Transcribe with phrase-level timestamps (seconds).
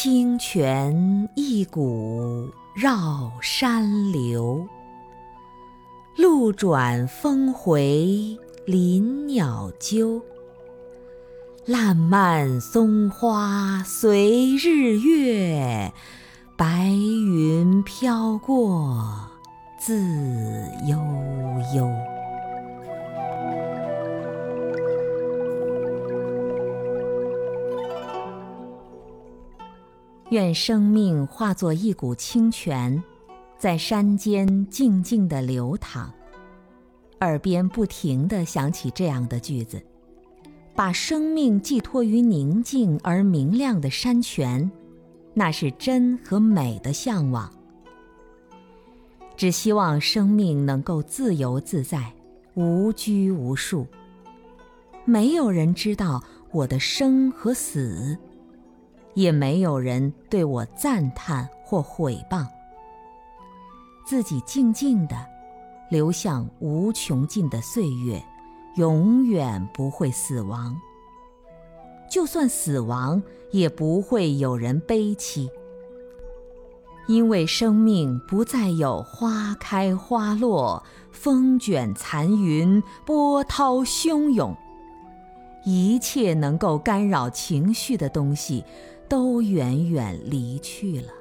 [0.00, 4.64] 清泉一股绕山流，
[6.16, 10.22] 路转峰回林鸟啾。
[11.66, 15.92] 烂漫松花随日月，
[16.56, 19.04] 白云飘过
[19.80, 20.00] 自
[20.86, 20.96] 悠
[21.74, 22.17] 悠。
[30.30, 33.02] 愿生命化作一股清泉，
[33.56, 36.12] 在山间静静地流淌。
[37.20, 39.82] 耳边不停地响起这样的句子。
[40.74, 44.70] 把生命寄托于宁静而明亮的山泉，
[45.32, 47.50] 那是真和美的向往。
[49.34, 52.12] 只希望生命能够自由自在，
[52.54, 53.86] 无拘无束。
[55.04, 58.16] 没有人知道我的生和死，
[59.18, 62.46] 也没有人对我赞叹或毁谤。
[64.06, 65.16] 自己静静地
[65.90, 68.22] 流向无穷尽的岁月。
[68.76, 70.80] 永远不会死亡。
[72.08, 73.20] 就算死亡，
[73.50, 75.50] 也不会有人悲戚，
[77.08, 84.56] 因为生命不再有花开花落、风卷残云、波涛汹涌，
[85.64, 88.64] 一切能够干扰情绪的东西，
[89.08, 91.12] 都远远离去了。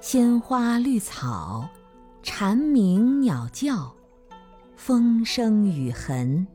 [0.00, 1.68] 鲜花绿草，
[2.22, 3.94] 蝉鸣鸟叫。
[4.76, 6.46] 风声雨痕，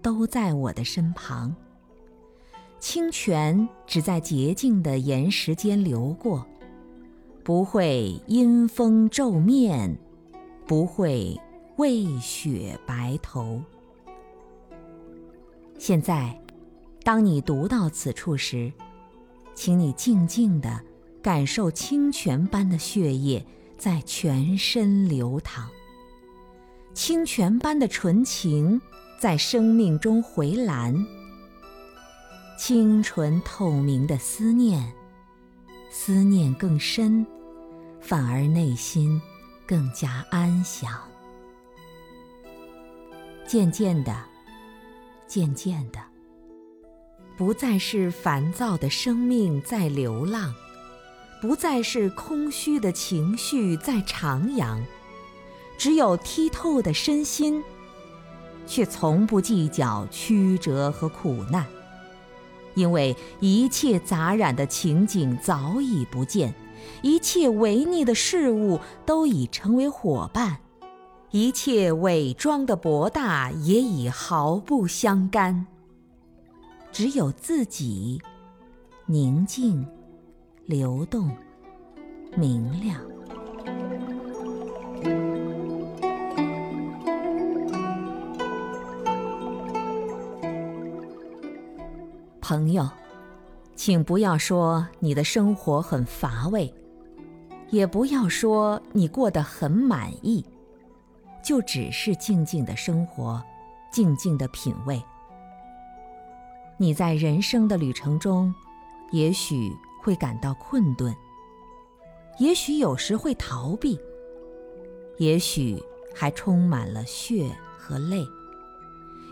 [0.00, 1.54] 都在我的身旁。
[2.78, 6.46] 清泉只在洁净的岩石间流过，
[7.42, 9.98] 不会阴风皱面，
[10.64, 11.36] 不会
[11.76, 13.60] 为雪白头。
[15.76, 16.40] 现在，
[17.02, 18.72] 当你读到此处时，
[19.56, 20.80] 请你静静地
[21.20, 23.44] 感受清泉般的血液
[23.76, 25.68] 在全身流淌。
[26.94, 28.80] 清泉般的纯情
[29.18, 30.94] 在生命中回蓝，
[32.58, 34.92] 清纯透明的思念，
[35.90, 37.26] 思念更深，
[38.00, 39.20] 反而内心
[39.66, 40.92] 更加安详。
[43.46, 44.14] 渐渐的，
[45.26, 45.98] 渐渐的，
[47.36, 50.54] 不再是烦躁的生命在流浪，
[51.40, 54.78] 不再是空虚的情绪在徜徉。
[55.76, 57.62] 只有剔透的身心，
[58.66, 61.66] 却从不计较曲折和苦难，
[62.74, 66.54] 因为一切杂染的情景早已不见，
[67.02, 70.56] 一切违逆的事物都已成为伙伴，
[71.30, 75.66] 一切伪装的博大也已毫不相干。
[76.98, 78.18] 只有自己，
[79.04, 79.86] 宁静、
[80.64, 81.30] 流动、
[82.34, 82.98] 明亮。
[92.40, 92.88] 朋友，
[93.74, 96.72] 请不要说你的生活很乏味，
[97.68, 100.42] 也不要说你过得很满意，
[101.44, 103.44] 就只是静静的生活，
[103.92, 104.98] 静静的品味。
[106.78, 108.54] 你在人生的旅程中，
[109.10, 111.14] 也许会感到困顿，
[112.38, 113.98] 也许有时会逃避，
[115.18, 115.82] 也许
[116.14, 118.26] 还充满了血和泪。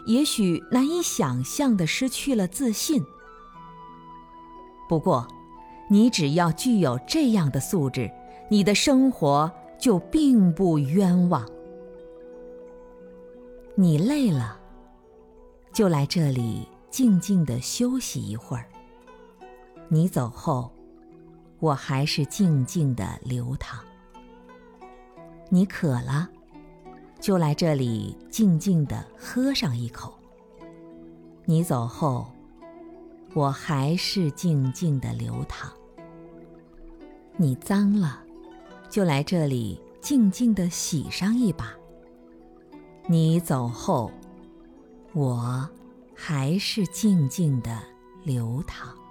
[0.06, 3.02] 也许难以想象的失去了自信。
[4.88, 5.26] 不过，
[5.88, 8.10] 你只要具有这样的素质，
[8.50, 11.46] 你的生活就并不冤枉。
[13.74, 14.58] 你累了，
[15.72, 18.68] 就来这里静静的休息一会儿。
[19.88, 20.70] 你走后，
[21.58, 23.84] 我还是静静的流淌。
[25.48, 26.30] 你渴了。
[27.18, 30.14] 就来这里静静地喝上一口。
[31.44, 32.28] 你走后，
[33.32, 35.72] 我还是静静地流淌。
[37.36, 38.22] 你脏了，
[38.88, 41.74] 就来这里静静地洗上一把。
[43.08, 44.12] 你走后，
[45.12, 45.68] 我
[46.14, 47.82] 还是静静地
[48.22, 49.03] 流淌。